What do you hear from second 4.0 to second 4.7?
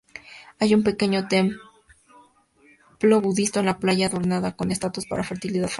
adornada